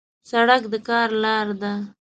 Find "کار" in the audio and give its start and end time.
0.87-1.09